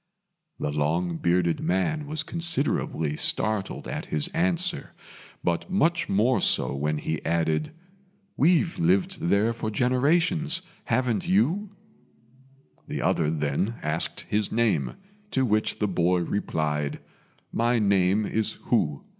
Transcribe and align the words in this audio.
The 0.59 0.71
long 0.71 1.17
bearded 1.17 1.59
man 1.59 2.07
was 2.07 2.23
considerably 2.23 3.15
startled 3.17 3.87
at 3.87 4.07
his 4.07 4.29
answer, 4.29 4.93
but 5.43 5.69
much 5.69 6.09
more 6.09 6.41
so 6.41 6.75
when 6.75 6.97
he 6.97 7.23
added, 7.23 7.71
"We've 8.35 8.79
lived 8.79 9.21
there 9.21 9.53
for 9.53 9.69
generations: 9.69 10.63
haven't 10.85 11.27
you?" 11.27 11.75
The 12.87 13.03
other 13.03 13.29
then 13.29 13.75
asked 13.83 14.21
his 14.21 14.51
name, 14.51 14.95
to 15.29 15.45
which 15.45 15.77
the 15.77 15.87
boy 15.87 16.21
replied, 16.21 16.99
"My 17.53 17.77
name 17.77 18.25
is 18.25 18.53
Hu. 18.53 19.03